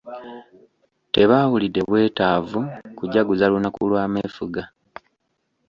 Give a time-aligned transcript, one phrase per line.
[1.13, 2.59] Tebaawulidde bwetaavu
[2.97, 4.63] kujaguza lunaku lwa meefuga.